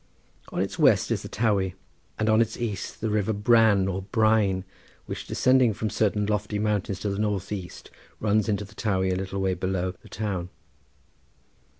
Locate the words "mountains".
6.57-6.99